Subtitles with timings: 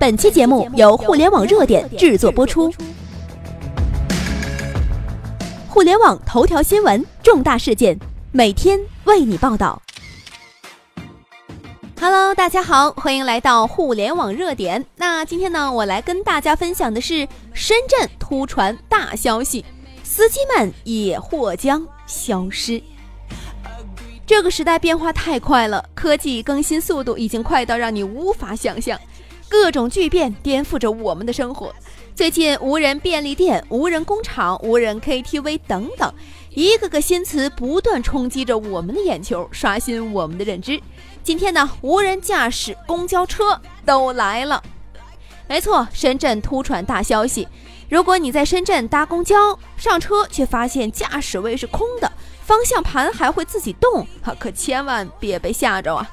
[0.00, 2.72] 本期节目由互联网热点制作播出。
[5.68, 7.98] 互联网头条新闻，重大事件，
[8.30, 9.82] 每天为你报道。
[12.00, 14.86] Hello，大家好，欢迎来到互联网热点。
[14.94, 19.64] 那今天呢，我来跟大家分享的是深圳突传大消息，
[20.04, 22.80] 司机们也或将消失。
[24.24, 28.96] 这个时代变化太快了，科技更新速度已经快到让你无法想象，
[29.48, 31.74] 各种巨变颠覆着我们的生活。
[32.14, 36.12] 最近，无人便利店、无人工厂、无人 KTV 等等，
[36.50, 40.80] 一个个新词不断冲击着我们的眼球，刷新我们的认知。
[41.22, 44.62] 今天呢，无人驾驶公交车都来了。
[45.46, 47.46] 没错，深圳突传大消息：
[47.88, 52.10] 如果你在深圳搭公交上车，却发现驾驶位是空的。
[52.42, 54.06] 方向盘还会自己动，
[54.38, 56.10] 可千万别被吓着啊！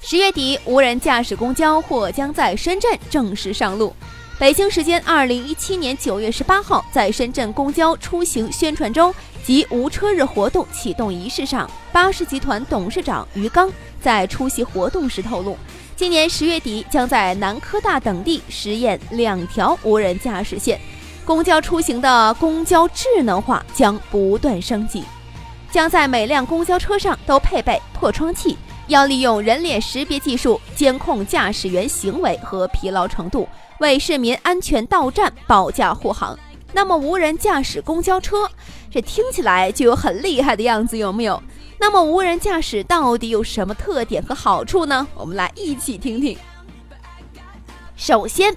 [0.00, 3.92] 十月底，无人驾驶公交或将在深圳正式上路。
[4.38, 15.56] 北京时间二零一七年九月十八号，在深圳公交出行宣传周及无车日活动启动仪式上，巴士集团董事长于刚在出席活动时透露，
[15.96, 20.78] 今年十月底将在南科大等地实验两条无人驾驶线。
[21.24, 25.02] 公交出行的公交智能化将不断升级，
[25.72, 28.56] 将在每辆公交车上都配备破窗器，
[28.86, 33.48] 要利用人脸识别技术监控驾驶员行为和疲劳程度，
[33.80, 36.38] 为市民安全到站保驾护航。
[36.72, 38.48] 那么，无人驾驶公交车，
[38.90, 41.42] 这听起来就有很厉害的样子，有没有？
[41.78, 45.06] 那么，无人驾驶到底有什么特点和好处呢？
[45.14, 46.36] 我们来一起听听。
[47.96, 48.56] 首先。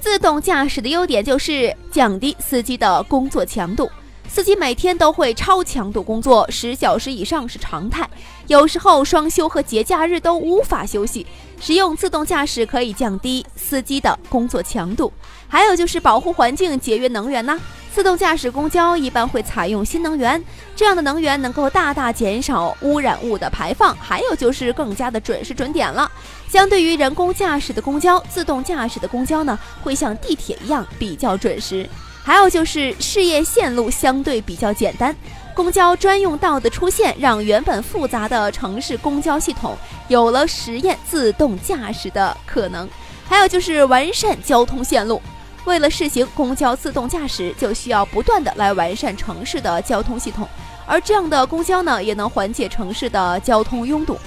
[0.00, 3.88] 自动驾驶的优点就是降低司机的工作强度，
[4.32, 8.08] 司机每天都会超强度工作，十小时以上是常态，
[8.46, 11.26] 有时候双休和节假日都无法休息。
[11.60, 15.12] 使用自动驾驶可以降低司机的工作强度，
[15.48, 17.60] 还有就是保护环境、节约能源呢。
[17.94, 20.42] 自动驾驶公交一般会采用新能源，
[20.74, 26.10] 这样的能源能够大大减少污染物的排放，还有就是更加的准时准点了。
[26.48, 31.86] 相对于人工驾驶的公交，自动驾驶的公交呢会像地铁一样比较准时。
[32.24, 35.14] 还有就是事业线路相对比较简单，
[35.54, 42.88] 公交专用道的出现，让原本复杂的城市公交系统有了实验自动驾驶的可能。
[43.28, 45.20] 还有就是完善交通线路。
[45.64, 50.48] 为了试行公交自动驾驶，就需要不断的来完善城市的交通系统，
[50.86, 54.18] 而这样的公交呢，也能缓解城市的交通拥堵。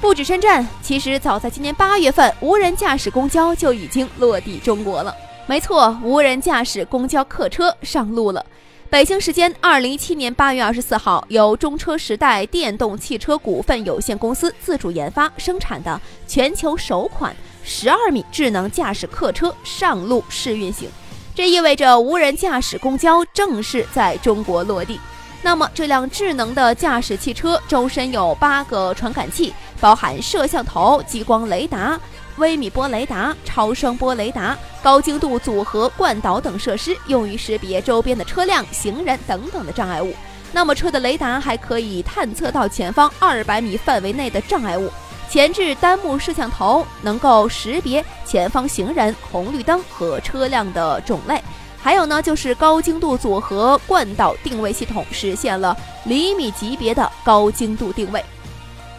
[0.00, 5.14] 不止深圳，其实早在今年八月份，无人驾驶公交就已经落地中国了。
[5.48, 8.44] 没错，无人驾驶公交客车上路了。
[8.90, 17.34] 北京时间二零一七年八月二十四号，由中车时代电动汽车股份有限公司自主研发生产的全球首款。
[17.62, 20.88] 十二米智能驾驶客车上路试运行，
[21.32, 24.98] 这意味着无人驾驶公交正式在中国落地。
[25.42, 31.98] 那么，这辆智能的驾驶汽车周身有八个传感器，包含摄像头、激光雷达、
[32.38, 40.14] 微米波雷达、超声波雷达、高精度组合惯导等设施，用于识别周边的车辆、行人等等的障碍物。
[40.52, 44.90] 那么，车的雷达还可以探测到前方二百米范围内的障碍物。
[45.28, 51.42] 前置单目摄像头能够识别前方行人、红绿灯和车辆的种类，
[51.82, 58.24] 还有呢，就是高精度组合惯导定位系统实现了厘米级别的高精度定位。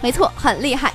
[0.00, 0.92] 没错，很厉害。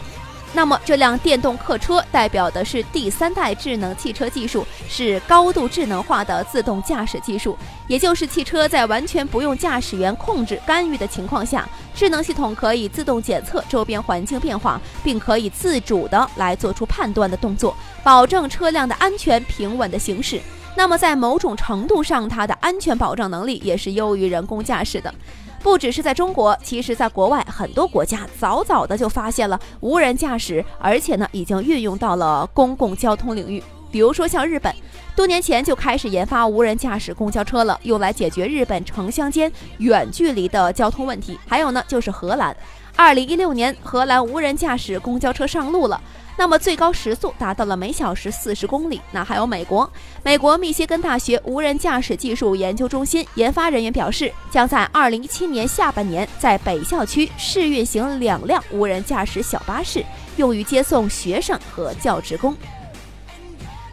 [0.52, 7.56] 那么这辆电动客车代表的是第三代智能汽车技术，是高度智能化的自动驾驶技术，
[7.88, 20.42] 也就是汽车在完全不用驾驶员控制干预的情况下，智能系统可以自动检测周边环境变化，并可以自主的来做出判断的动作，保证车辆的安全平稳的行驶。
[20.76, 25.14] 那么在某种程度上，它的安全保障能力也是优于人工驾驶的。
[25.62, 33.62] 不只是在中国，其实在国外很多国家早早的就发现了无人驾驶，而且呢已经运用到了公共交通领域。
[33.92, 34.74] 比如说像日本，
[35.16, 41.38] 多年前就开始研发无人驾驶公交车了，用来解决日本城乡间远距离的交通问题。
[41.48, 42.56] 还有呢就是荷兰，
[42.96, 46.00] 二零一六年荷兰无人驾驶公交车上路了。
[46.40, 49.02] 那么最高时速达到了每小时四十公里。
[49.12, 49.92] 那还有美国，
[50.24, 60.02] 美国密歇根大学无人驾驶技术研究中心研发人员表示，将在二零一七年下半年在北校区试运行两辆无人驾驶小巴士，
[60.38, 62.56] 用于接送学生和教职工。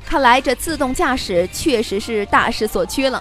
[0.04, 3.20] 看来这自动驾驶确实是大势所趋了。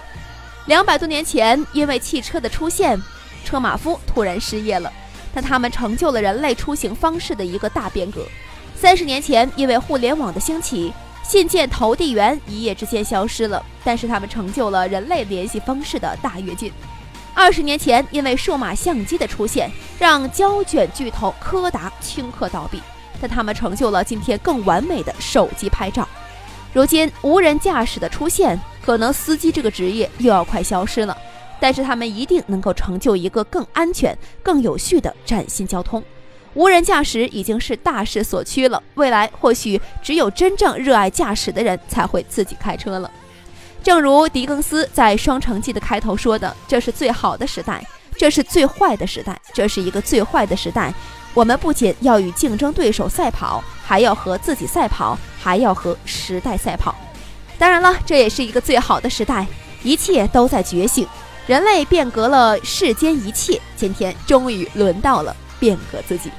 [0.66, 2.96] 两百多年前，因为汽车的出现，
[3.44, 4.92] 车马夫突然失业了，
[5.34, 8.24] 但他们成就了人类出行方式的一个大变革。
[8.78, 10.92] 三十年前，因为互联网的兴起，
[11.24, 16.70] 信件投递员一夜之间消失了，但是他们成就了人类联系方式的大跃进。
[17.32, 22.82] 二十年前，因为数码相机的出现，让胶卷巨头柯达顷刻倒闭，
[23.18, 26.06] 但他们成就了今天更完美的手机拍照。
[26.74, 31.16] 如今，无人驾驶的出现，可能司机这个职业又要快消失了。
[31.58, 36.02] 但是他们一定能够成就一个更安全、更有序的崭新交通。
[36.56, 43.10] 无人驾驶已经是大势所趋了，未来或许只有真正热爱驾驶的人才会自己开车了。
[43.82, 47.86] 正如狄更斯在《双城记》的开头说的：“这是最好的时代，
[48.16, 50.92] 这是最坏的时代，这是一个最坏的时代。
[51.34, 56.96] 我们不仅要与竞争对手赛跑，还要和自己赛跑，还要和时代赛跑。
[57.58, 59.46] 当然了，这也是一个最好的时代，
[59.82, 61.06] 一切都在觉醒。”
[61.46, 66.30] 人类变革了世间一切，今天终于轮到了变革自己。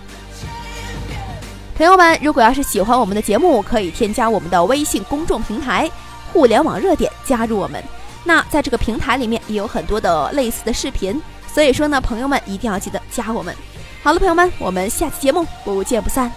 [1.78, 5.88] 朋友们，如果要是喜欢我们的节目，可以添加我们的微信公众平台
[6.34, 7.84] “互联网热点”，加入我们。
[8.24, 13.56] 那在这个平台里面也有很多的类似的视频，所以说呢，朋友们一定要记得加我们。
[14.02, 16.32] 好了，朋友们，我们下期节目不见不散。